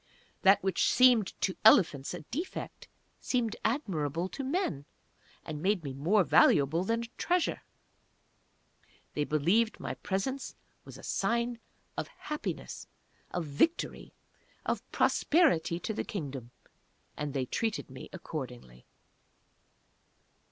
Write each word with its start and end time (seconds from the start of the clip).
That 0.41 0.63
which 0.63 0.89
seemed 0.89 1.39
to 1.41 1.55
elephants 1.63 2.15
a 2.15 2.21
defect, 2.31 2.87
seemed 3.19 3.55
admirable 3.63 4.29
to 4.29 4.43
men, 4.43 4.85
and 5.45 5.61
made 5.61 5.83
me 5.83 5.93
more 5.93 6.23
valuable 6.23 6.83
than 6.83 7.01
a 7.03 7.11
treasure. 7.19 7.61
They 9.13 9.25
believed 9.25 9.79
my 9.79 9.93
presence 9.93 10.55
was 10.85 10.97
a 10.97 11.03
sign 11.03 11.59
of 11.97 12.07
Happiness 12.07 12.87
of 13.29 13.45
Victory 13.45 14.11
of 14.65 14.81
Prosperity 14.91 15.79
to 15.81 15.93
the 15.93 16.03
Kingdom 16.03 16.49
and 17.15 17.35
they 17.35 17.45
treated 17.45 17.91
me 17.91 18.09
accordingly. 18.11 18.87